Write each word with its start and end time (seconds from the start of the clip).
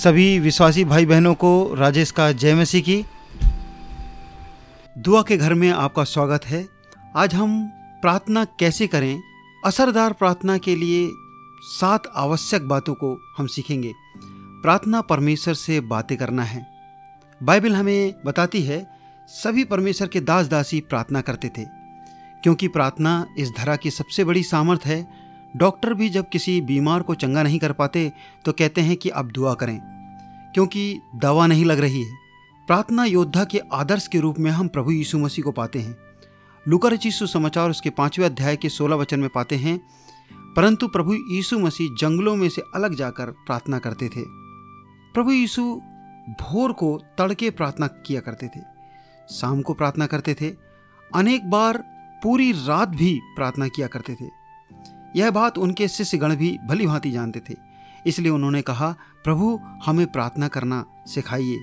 सभी 0.00 0.38
विश्वासी 0.38 0.84
भाई 0.84 1.06
बहनों 1.06 1.34
को 1.34 1.74
राजेश 1.74 2.10
का 2.10 2.32
जय 2.32 2.54
मसीह 2.54 2.82
की। 2.82 3.04
दुआ 4.98 5.22
के 5.22 5.36
घर 5.36 5.54
में 5.54 5.70
आपका 5.70 6.04
स्वागत 6.04 6.46
है। 6.46 6.68
आज 7.16 7.34
हम 7.34 7.68
प्रार्थना 7.74 8.44
कैसे 8.44 8.86
करें? 8.86 9.22
असरदार 9.66 10.12
प्रार्थना 10.12 10.58
के 10.58 10.76
लिए 10.76 11.10
सात 11.62 12.02
आवश्यक 12.16 12.68
बातों 12.68 12.94
को 12.94 13.20
हम 13.38 13.46
सीखेंगे। 13.46 13.92
प्रार्थना 14.62 15.00
परमेश्वर 15.00 15.54
से 15.54 15.80
बातें 15.80 16.18
करना 16.18 16.42
है। 16.42 16.66
बाइबल 17.42 17.76
हमें 17.76 18.14
बताती 18.26 18.62
है, 18.62 18.86
सभी 19.28 19.64
परमेश्वर 19.64 20.08
के 20.08 20.20
दास 20.20 20.46
दासी 20.46 20.80
प्रार्थना 20.80 21.20
करते 21.20 21.48
थे। 21.48 21.64
क्योंकि 22.42 22.68
प्रार्थना 22.68 23.26
इस 23.38 23.52
धरा 23.58 23.76
की 23.76 23.90
सबसे 23.90 24.24
बड़ी 24.24 24.42
सामर्थ 24.42 24.80
है, 24.84 25.30
डॉक्टर 25.56 25.94
भी 25.94 26.08
जब 26.08 26.28
किसी 26.28 26.60
बीमार 26.60 27.02
को 27.02 27.14
चंगा 27.14 27.42
नहीं 27.42 27.58
कर 27.58 27.72
पाते 27.72 28.12
तो 28.44 28.52
कहते 28.52 28.80
हैं 28.80 28.96
कि 28.96 29.10
आप 29.10 29.24
दुआ 29.24 29.54
करें। 29.54 29.89
क्योंकि 30.54 31.00
दवा 31.16 31.46
नहीं 31.46 31.64
लग 31.64 31.80
रही 31.80 32.02
है। 32.02 32.14
प्रार्थना 32.68 33.04
योद्धा 33.04 33.44
के 33.44 33.60
आदर्श 33.72 34.06
के 34.06 34.20
रूप 34.20 34.38
में 34.38 34.50
हम 34.50 34.68
प्रभु 34.68 34.90
यीशु 34.90 35.18
मसीह 35.18 35.44
को 35.44 35.52
पाते 35.52 35.78
हैं। 35.78 35.96
लुकर 36.66 36.96
चीसु 36.96 37.26
समाचार 37.26 37.70
उसके 37.70 37.90
पाँचवें 37.90 38.26
अध्याय 38.26 38.56
के 38.56 38.68
सोलह 38.68 38.96
वचन 38.96 39.20
में 39.20 39.28
पाते 39.28 39.56
हैं, 39.56 39.78
परंतु 40.56 40.88
प्रभु 40.88 41.14
यीशु 41.14 41.58
मसीह 41.58 41.94
जंगलों 42.00 42.34
में 42.36 42.48
से 42.48 42.62
अलग 42.74 42.94
जाकर 42.94 43.30
प्रार्थना 43.46 43.78
करते 43.78 44.08
थे। 44.08 44.24
प्रभु 45.14 45.32
यीशु 45.32 45.62
भोर 46.40 46.72
को 46.72 46.96
तड़के 47.18 47.50
प्रार्थना 47.50 47.86
किया 47.86 48.20
करते 48.20 48.48
थे, 48.48 48.60
शाम 49.28 49.62
को 49.62 49.74
प्रार्थना 49.74 50.06
करते 50.06 50.34
थे, 50.34 50.50
अनेक 51.10 51.48
बार 51.50 51.78
पूरी 52.22 52.50
रात 52.52 52.88
भी 52.88 53.18
प्रार्थना 53.36 53.68
किया 53.68 53.86
करते 53.86 54.14
थे। 54.14 54.28
यह 55.16 55.30
बात 55.30 55.58
उनके 55.58 55.88
शिष्यगण 55.88 56.34
भी 56.36 56.56
भली 56.64 56.86
भांति 56.86 57.10
जानते 57.10 57.40
थे। 57.40 57.54
इसलिए 58.06 58.32
उन्होंने 58.32 58.62
कहा, 58.62 58.96
प्रभु, 59.24 59.60
हमें 59.86 60.06
प्रार्थना 60.06 60.48
करना 60.48 60.84
सिखाइए। 61.06 61.60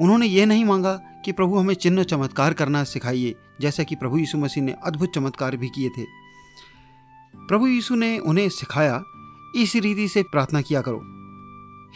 उन्होंने 0.00 0.26
ये 0.26 0.46
नहीं 0.46 0.64
मांगा 0.64 0.94
कि 0.94 1.32
प्रभु 1.32 1.58
हमें 1.58 1.74
चिन्ह 1.74 2.02
चमत्कार 2.02 2.52
करना 2.52 2.84
सिखाइए, 2.84 3.34
जैसा 3.60 3.82
कि 3.82 3.94
प्रभु 3.94 4.18
यीशु 4.18 4.38
मसीह 4.38 4.62
ने 4.62 4.72
अद्भुत 4.72 5.14
चमत्कार 5.14 5.56
भी 5.56 5.68
किए 5.68 5.88
थे। 5.88 6.04
प्रभु 7.36 7.66
यीशु 7.66 7.94
ने 7.94 8.18
उन्हें 8.18 8.48
सिखाया, 8.48 9.02
इस 9.56 9.76
रीति 9.76 10.08
से 10.08 10.22
प्रार्थना 10.22 10.60
किया 10.60 10.80
करो। 10.80 11.00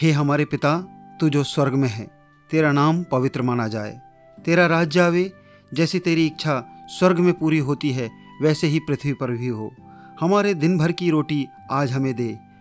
हे 0.02 0.12
हमारे 0.12 0.44
पिता, 0.44 0.78
तू 1.20 1.28
जो 1.28 1.44
स्वर्ग 1.44 1.74
में 1.74 1.88
है, 1.88 2.10
तेरा 2.50 2.72
नाम 2.72 3.04
पवित्र 3.04 3.42
माना 3.42 3.68
जाए। 3.68 4.00
तेरा 4.44 4.66
राज्य 4.66 5.00
आवे, 5.00 5.32
जैसी 5.74 5.98
तेरी 5.98 6.26
इच्छा 6.26 6.86
स्वर्ग 6.86 7.18
में 7.18 7.38
पूरी 7.38 7.58
होती 7.58 7.90
है, 7.90 8.10
वैसे 8.42 8.66
ही 8.66 8.78
पृथ्वी 8.78 9.12
पर 9.12 9.30
भी 9.30 9.48
हो। 9.48 9.74
हमारे 10.20 10.54
दिन 10.54 10.78
भर 10.78 10.92
की 10.92 11.10
रोटी 11.10 11.46
आज 11.70 11.92
हमें 11.92 12.14
दे। 12.14 12.51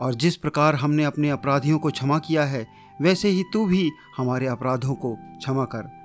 और 0.00 0.14
जिस 0.14 0.36
प्रकार 0.36 0.74
हमने 0.74 1.04
अपने 1.04 1.30
अपराधियों 1.30 1.78
को 1.78 1.90
क्षमा 1.90 2.18
किया 2.18 2.44
है, 2.44 2.66
वैसे 3.02 3.28
ही 3.28 3.44
तू 3.52 3.66
भी 3.66 3.90
हमारे 4.16 4.46
अपराधों 4.46 4.94
को 4.94 5.14
क्षमा 5.14 5.64
कर। 5.64 6.04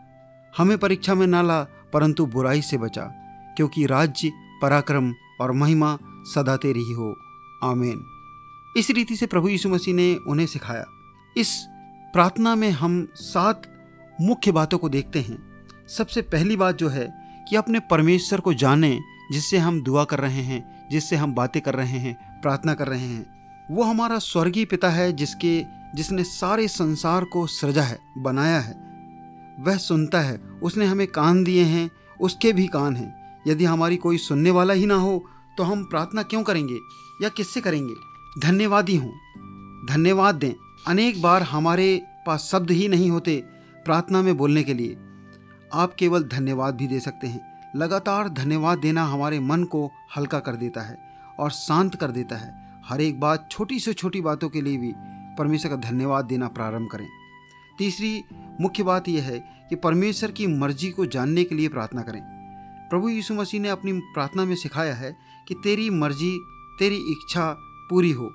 हमें 0.57 0.77
परीक्षा 0.77 1.15
में 1.15 1.27
ना 1.27 1.41
ला, 1.41 1.63
परंतु 1.63 2.25
बुराई 2.25 2.61
से 2.61 2.77
बचा, 2.77 3.03
क्योंकि 3.57 3.85
राज्य, 3.85 4.31
पराक्रम 4.61 5.13
और 5.41 5.51
महिमा 5.51 5.97
सदा 6.03 6.57
तेरी 6.57 6.79
ही 6.79 7.15
आमेन। 7.63 8.05
इस 8.77 8.89
रीति 8.89 9.15
से 9.15 9.25
प्रभु 9.25 9.47
यीशु 9.47 9.69
मसीह 9.69 9.93
ने 9.93 10.15
उन्हें 10.15 10.47
सिखाया। 10.47 10.85
इस 11.37 11.67
प्रार्थना 12.13 12.55
में 12.55 12.71
हम 12.71 13.07
सात 13.15 13.61
मुख्य 14.21 14.51
बातों 14.51 14.77
को 14.77 14.89
देखते 14.89 15.19
हैं। 15.19 15.67
सबसे 15.87 16.21
पहली 16.21 16.55
बात 16.55 16.77
जो 16.77 16.89
है 16.89 17.13
कि 17.49 17.55
अपने 17.55 17.79
परमेश्वर 17.79 18.39
को 18.39 18.53
जानें, 18.53 19.01
जिससे 19.31 19.57
हम 19.57 19.81
दुआ 19.81 20.03
कर 20.03 20.19
रहे 20.19 20.41
हैं, 20.41 20.89
जिससे 20.89 21.15
हम 21.15 21.33
बातें 21.33 21.61
कर 21.61 21.73
रहे 21.75 21.99
हैं, 21.99 22.41
प्रार्थना 22.41 22.73
कर 22.73 22.87
रहे 22.87 23.07
हैं। 23.07 23.38
वो 23.72 23.84
हमारा 23.84 24.20
स्वर्गीय 24.20 24.66
पिता 24.66 24.89
है 24.89 25.14
जिसके, 25.14 25.66
जिसने 25.95 26.23
सारे 26.23 26.67
संसार 26.67 27.23
को 27.23 27.48
सृजा 27.48 27.84
है, 27.84 28.00
बनाया 28.17 28.59
है। 28.59 28.73
वह 29.59 29.78
सुनता 29.78 30.22
है, 30.22 30.38
उसने 30.64 30.86
हमें 30.86 31.08
कान 31.08 31.44
दिए 31.44 31.64
हैं, 31.64 31.90
उसके 32.22 32.53
भी 32.53 32.67
कान 32.67 32.95
हैं। 32.95 33.41
यदि 33.47 33.66
हमारी 33.66 33.97
कोई 33.97 34.18
सुनने 34.18 34.52
वाला 34.52 34.74
ही 34.74 34.85
ना 34.85 34.96
हो 34.96 35.25
तो 35.58 35.63
हम 35.63 35.84
प्रार्थना 35.84 36.24
क्यों 36.24 36.44
करेंगे 36.44 36.78
या 37.24 37.29
किससे 37.29 37.62
करेंगे? 37.62 37.94
धन्यवादी 38.40 38.96
हों। 38.96 39.12
धन्यवाद 39.90 40.35
दें। 40.35 40.53
अनेक 40.88 41.22
बार 41.22 41.44
हमारे 41.44 42.02
पास 42.28 42.50
शब्द 42.52 42.72
ही 42.72 42.88
नहीं 42.88 43.12
होते 43.12 43.38
प्रार्थना 43.85 44.22
में 44.22 44.38
बोलने 44.38 44.63
के 44.63 44.74
लिए। 44.74 44.97
आप 45.74 45.94
केवल 46.00 46.24
धन्यवाद 46.24 46.75
भी 46.75 46.88
दे 46.88 47.00
सकते 47.00 47.28
हैं। 47.28 47.72
लगातार 47.75 48.29
धन्यवाद 48.29 48.78
देना 48.78 49.03
हमारे 49.03 49.40
मन 49.40 49.63
को 49.63 49.91
हल्का 50.18 50.40
कर 50.40 50.56
देता 50.56 50.81
है 50.81 50.97
और 51.40 51.52
शांत 51.52 51.96
कर 51.96 52.12
देता 52.12 52.35
है। 52.35 52.69
हर 52.89 53.01
एक 53.01 53.19
बात 53.19 53.50
छोटी 53.51 53.79
से 53.79 53.94
छोटी 53.94 54.22
बातों 54.22 54.50
के 54.50 54.61
लिए 54.61 54.77
भी 54.77 54.94
परमेश्वर 55.38 55.72
का 55.72 55.89
धन्यवाद 55.89 56.25
देना 56.25 56.47
प्रारंभ 56.47 56.89
करें। 56.91 57.07
तीसरी 57.77 58.23
मुख्य 58.61 58.83
बात 58.83 59.09
यह 59.09 59.23
है 59.23 59.67
कि 59.69 59.75
परमेश्वर 59.75 60.31
की 60.31 60.47
मर्ज़ी 60.47 60.89
को 60.91 61.05
जानने 61.05 61.44
के 61.44 61.55
लिए 61.55 61.67
प्रार्थना 61.67 62.01
करें। 62.01 62.22
प्रभु 62.89 63.09
यीशु 63.09 63.33
मसीह 63.33 63.61
ने 63.61 63.69
अपनी 63.69 63.94
प्रार्थना 63.94 64.45
में 64.45 64.55
सिखाया 64.55 64.94
है 64.94 65.17
कि 65.47 65.53
तेरी 65.53 65.89
मर्ज़ी, 65.89 66.39
तेरी 66.79 66.95
इच्छा 66.95 67.57
पूरी 67.89 68.11
हो। 68.11 68.31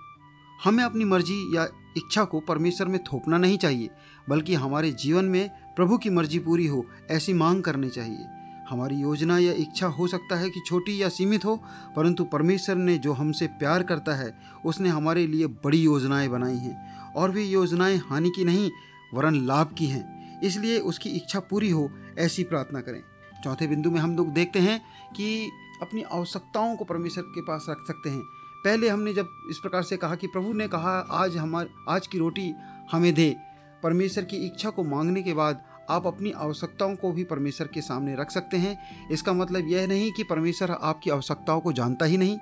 हमें 0.64 0.84
अपनी 0.84 1.04
मर्ज़ी 1.04 1.56
या 1.56 1.64
इच्छा 1.96 2.24
को 2.24 2.40
परमेश्वर 2.40 2.88
में 2.88 3.04
थोपना 3.04 3.38
नहीं 3.38 3.58
चाहिए, 3.58 3.90
बल्कि 4.28 4.54
हमारे 4.54 4.92
जीवन 4.92 5.24
में 5.24 5.48
प्रभु 5.48 5.98
की 5.98 6.10
मर्ज़ी 6.10 6.38
पूरी 6.38 6.66
हो, 6.66 6.86
ऐसी 7.10 7.32
मांग 7.32 7.62
करनी 7.62 7.88
चाहिए। 7.88 8.43
हमारी 8.70 8.96
योजना 8.96 9.38
या 9.38 9.52
इच्छा 9.52 9.86
हो 9.86 10.06
सकता 10.06 10.36
है 10.36 10.50
कि 10.50 10.60
छोटी 10.66 11.02
या 11.02 11.08
सीमित 11.08 11.44
हो, 11.44 11.64
परंतु 11.96 12.24
परमेश्वर 12.24 12.76
ने 12.76 12.98
जो 12.98 13.12
हमसे 13.12 13.46
प्यार 13.46 13.82
करता 13.82 14.14
है, 14.14 14.38
उसने 14.64 14.88
हमारे 14.88 15.26
लिए 15.26 15.46
बड़ी 15.46 15.82
योजनाएँ 15.82 16.28
बनाई 16.28 16.56
हैं, 16.56 17.00
और 17.12 17.30
वे 17.30 17.44
योजनाएँ 17.44 17.96
हानि 17.96 18.30
की 18.36 18.44
नहीं, 18.44 18.70
वरन 19.14 19.34
लाभ 19.34 19.74
की 19.78 19.86
हैं। 19.86 20.40
इसलिए 20.40 20.78
उसकी 20.78 21.10
इच्छा 21.10 21.40
पूरी 21.40 21.70
हो, 21.70 21.90
ऐसी 22.18 22.44
प्रार्थना 22.44 22.80
करें। 22.80 23.02
चौथे 23.44 23.66
बिंदु 23.66 23.90
में 23.90 24.00
हम 24.00 24.16
लोग 24.16 24.28
देखते 24.28 24.58
हैं 24.58 24.80
कि 25.16 25.50
अपनी 25.82 26.02
आवश्यकताओं 26.02 26.76
को 26.76 26.84
परमेश्वर 26.84 27.24
के 27.24 27.40
पास 27.40 27.66
रख 27.70 27.84
सकते 27.86 28.10
हैं। 28.10 28.20
पहले 28.64 28.88
हमने 28.88 29.14
जब 29.14 29.28
इस 29.50 29.58
प्रकार 29.58 29.82
से 29.82 29.96
कहा 29.96 30.14
कि 30.14 30.26
प्रभु 30.26 30.52
ने 30.52 30.68
कहा, 30.68 31.06
आज 31.10 31.36
हमार, 31.36 31.68
आज 31.88 32.06
की 32.06 32.18
रोटी 32.18 32.54
हमें 32.92 33.14
दे। 33.14 33.36
परमेश्वर 33.82 34.24
की 34.24 34.36
इच्छा 34.36 34.70
को 34.70 34.84
मांगने 34.84 35.22
के 35.22 35.34
बाद 35.34 35.62
आप 35.90 36.06
अपनी 36.06 36.30
आवश्यकताओं 36.30 36.96
को 36.96 37.12
भी 37.12 37.24
परमेश्वर 37.24 37.66
के 37.66 37.80
सामने 37.80 38.16
रख 38.16 38.30
सकते 38.30 38.56
हैं। 38.56 39.08
इसका 39.10 39.32
मतलब 39.32 39.68
यह 39.68 39.86
नहीं 39.86 40.12
कि 40.12 40.24
परमेश्वर 40.24 40.70
आपकी 40.70 41.10
आवश्यकताओं 41.10 41.60
को 41.60 41.72
जानता 41.72 42.06
ही 42.06 42.16
नहीं। 42.16 42.38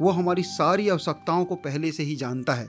वो 0.00 0.10
हमारी 0.10 0.42
सारी 0.42 0.88
आवश्यकताओं 0.88 1.44
को 1.44 1.54
पहले 1.54 1.92
से 1.92 2.02
ही 2.02 2.16
जानता 2.16 2.54
है। 2.54 2.68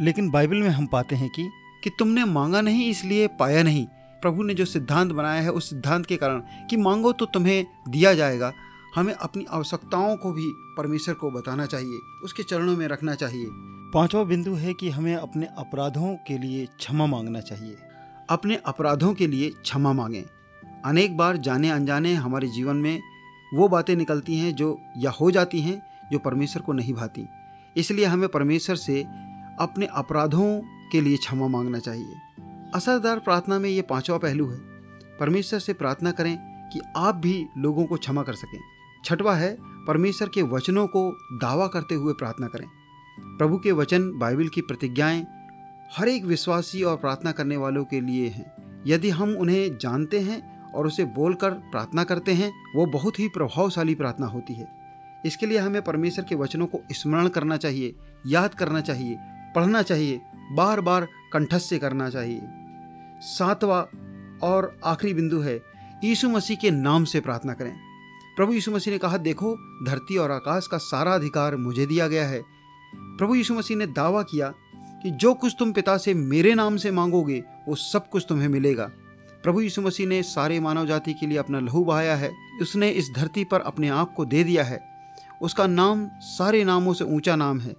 लेकिन 0.00 0.30
बाइबल 0.30 0.56
में 0.56 0.68
हम 0.68 0.86
पाते 0.86 1.16
हैं 1.16 1.30
कि 1.30 1.50
कि 1.84 1.90
तुमने 1.98 2.24
मांगा 2.24 2.60
नहीं, 2.60 2.90
इसलिए 2.90 3.26
पाया 3.26 3.62
नहीं। 3.62 3.86
प्रभु 4.22 4.42
ने 4.42 4.54
जो 4.54 4.64
सिद्धांत 4.64 5.12
बनाया 5.12 5.42
है, 5.42 5.50
उस 5.50 5.70
सिद्धांत 5.70 6.06
के 6.06 6.16
कारण 6.16 6.40
कि 6.40 6.76
मांगो 6.76 7.12
तो 7.12 7.26
तुम्हें 7.26 7.66
दिया 7.88 8.14
जाएगा। 8.14 8.52
हमें 8.94 9.14
अपनी 9.14 9.46
आवश्यकताओं 9.50 10.16
को 10.16 10.32
भी 10.32 10.46
परमेश्वर 10.76 11.14
को 11.14 11.30
बताना 11.30 11.66
चाहिए, 11.66 11.98
उसके 12.24 12.42
चरणों 12.42 12.76
में 12.76 12.88
रखना 12.88 13.14
चाहिए। 13.14 13.46
पांचवा 13.94 14.24
बिंदु 14.24 14.54
है 14.54 14.74
कि 14.74 14.90
हमें 14.90 15.16
अपने 15.16 15.46
अपराधों 15.46 16.14
के 16.14 16.38
लिए 16.38 16.66
क्षमा 16.66 17.06
मांगना 17.06 17.40
चाहिए। 17.40 17.76
अपने 18.30 18.56
अपराधों 18.56 19.14
के 19.14 19.26
लिए 19.26 19.50
क्षमा 19.50 19.92
मांगें। 19.92 20.22
अनेक 20.84 21.16
बार 21.16 21.36
जाने 21.36 21.70
अनजाने 21.70 22.14
हमारे 22.14 22.48
जीवन 22.48 22.76
में 22.76 23.00
वो 23.54 23.68
बातें 23.68 23.96
निकलती 23.96 24.36
हैं 24.36 24.54
जो 24.54 24.80
या 24.96 25.10
हो 25.10 25.30
जाती 25.30 25.60
हैं 25.60 25.82
जो 26.12 26.18
परमेश्वर 26.18 26.62
को 26.62 26.72
नहीं 26.72 26.94
भाती। 26.94 27.28
इसलिए 27.76 28.04
हमें 28.04 28.28
परमेश्वर 28.28 28.76
से 28.76 29.02
अपने 29.60 29.86
अपराधों 29.86 30.60
के 30.92 31.00
लिए 31.00 31.16
क्षमा 31.16 31.48
मांगना 31.48 31.78
चाहिए। 31.78 32.14
असरदार 32.74 33.18
प्रार्थना 33.18 33.58
में 33.58 33.70
ये 33.70 33.82
पांचवा 33.82 34.18
पहलू 34.18 34.48
है। 34.50 34.58
परमेश्वर 35.20 35.60
से 35.60 35.72
प्रार्थना 35.72 36.10
करें 36.10 36.38
कि 36.72 36.80
आप 36.96 37.14
भी 37.14 37.46
लोगों 37.58 37.84
को 37.84 37.96
क्षमा 37.96 38.22
कर 38.22 38.32
सकें। 38.32 38.60
छठवा 39.04 39.34
है, 39.34 39.56
परमेश्वर 39.60 40.28
के 40.28 40.42
वचनों 40.42 40.86
को 40.86 41.10
दावा 41.32 41.66
करते 41.66 41.94
हुए 41.94 42.12
प्रार्थना 42.12 42.46
करें। 42.46 42.66
प्रभु 43.38 43.58
के 43.58 43.72
वचन 43.72 44.18
बाइबल 44.18 44.48
की 44.48 44.60
प्रतिज्ञाएँ 44.60 45.26
हर 45.96 46.08
एक 46.08 46.24
विश्वासी 46.24 46.82
और 46.82 46.96
प्रार्थना 46.96 47.32
करने 47.32 47.56
वालों 47.56 47.84
के 47.84 48.00
लिए 48.00 48.28
हैं। 48.28 48.52
यदि 48.86 49.10
हम 49.10 49.36
उन्हें 49.36 49.78
जानते 49.78 50.20
हैं 50.20 50.70
और 50.72 50.86
उसे 50.86 51.04
बोलकर 51.04 51.50
प्रार्थना 51.50 52.04
करते 52.04 52.32
हैं, 52.32 52.52
वो 52.76 52.86
बहुत 52.86 53.20
ही 53.20 53.28
प्रभावशाली 53.28 53.94
प्रार्थना 53.94 54.26
होती 54.26 54.54
है। 54.54 54.80
इसके 55.26 55.46
लिए 55.46 55.58
हमें 55.58 55.82
परमेश्वर 55.82 56.24
के 56.24 56.34
वचनों 56.34 56.66
को 56.66 56.80
स्मरण 56.92 57.28
करना 57.28 57.56
चाहिए, 57.56 57.96
याद 58.26 58.54
करना 58.54 58.80
चाहिए, 58.80 59.16
पढ़ना 59.54 59.82
चाहिए 59.82 60.20
बार 60.52 60.80
बार 60.80 61.08
कंठस्थ 61.32 61.74
करना 61.74 62.10
चाहिए। 62.10 62.40
सातवा 63.20 63.88
और 64.42 64.80
आखिरी 64.84 65.14
बिंदु 65.14 65.40
है, 65.40 65.62
यीशु 66.04 66.28
मसीह 66.28 66.56
के 66.56 66.70
नाम 66.70 67.04
से 67.04 67.20
प्रार्थना 67.20 67.54
करें। 67.54 67.76
प्रभु 68.36 68.52
यीशु 68.52 68.70
मसीह 68.70 68.92
ने 68.92 68.98
कहा, 68.98 69.16
देखो, 69.16 69.56
धरती 69.86 70.16
और 70.16 70.30
आकाश 70.30 70.66
का 70.66 70.78
सारा 70.78 71.14
अधिकार 71.14 71.56
मुझे 71.56 71.86
दिया 71.86 72.08
गया 72.08 72.28
है। 72.28 72.42
प्रभु 72.96 73.34
यीशु 73.34 73.54
मसीह 73.54 73.76
ने 73.76 73.86
दावा 73.86 74.22
किया 74.22 74.54
कि 75.02 75.10
जो 75.10 75.34
कुछ 75.34 75.56
तुम 75.58 75.72
पिता 75.72 75.96
से 75.96 76.14
मेरे 76.14 76.54
नाम 76.54 76.76
से 76.76 76.90
मांगोगे, 76.90 77.44
वो 77.68 77.74
सब 77.74 78.08
कुछ 78.08 78.26
तुम्हें 78.28 78.48
मिलेगा। 78.48 78.90
प्रभु 79.42 79.60
यीशु 79.60 79.82
मसीह 79.82 80.06
ने 80.06 80.22
सारे 80.22 80.60
मानव 80.60 80.86
जाति 80.86 81.14
के 81.14 81.26
लिए 81.26 81.38
अपना 81.38 81.60
लहू 81.60 81.84
बहाया 81.84 82.16
है। 82.16 82.32
उसने 82.62 82.90
इस 82.90 83.10
धरती 83.16 83.44
पर 83.44 83.60
अपने 83.60 83.88
आप 83.88 84.14
को 84.14 84.24
दे 84.24 84.44
दिया 84.44 84.64
है। 84.64 84.80
उसका 85.42 85.66
नाम 85.66 86.08
सारे 86.20 86.64
नामों 86.64 86.92
से 86.94 87.04
ऊँचा 87.04 87.36
नाम 87.36 87.60
है। 87.60 87.74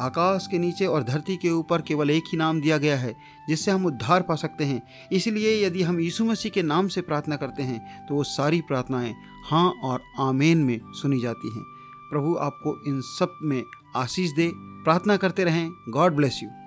आकाश 0.00 0.46
के 0.50 0.58
नीचे 0.58 0.86
और 0.86 1.02
धरती 1.02 1.36
के 1.36 1.50
ऊपर 1.50 1.82
केवल 1.82 2.10
एक 2.10 2.22
ही 2.32 2.38
नाम 2.38 2.60
दिया 2.60 2.78
गया 2.78 2.96
है, 2.96 3.14
जिससे 3.48 3.70
हम 3.70 3.86
उद्धार 3.86 4.22
पा 4.22 4.34
सकते 4.34 4.64
हैं। 4.64 4.82
इसलिए 5.12 5.66
यदि 5.66 5.82
हम 5.82 6.00
यीशु 6.00 6.24
मसीह 6.24 6.50
के 6.50 6.62
नाम 6.62 6.88
से 6.88 7.00
प्रार्थना 7.00 7.36
करते 7.36 7.62
हैं 7.62 8.06
तो 8.06 8.14
वो 8.14 8.22
सारी 8.22 8.60
प्रार्थनाएँ 8.60 9.14
हाँ 9.50 9.70
और 9.84 10.02
आमेन 10.20 10.58
में 10.58 10.80
सुनी 10.86 11.20
जाती 11.20 11.54
हैं। 11.54 11.62
प्रभु 12.10 12.34
आपको 12.34 12.82
इन 12.86 13.00
सब 13.00 13.38
में 13.42 13.62
आशीष 13.96 14.30
दे। 14.30 14.50
प्रार्थना 14.54 15.16
करते 15.16 15.44
रहें। 15.44 15.70
God 15.88 16.16
bless 16.16 16.40
you. 16.42 16.61